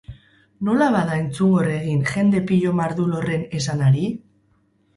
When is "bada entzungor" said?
0.95-1.69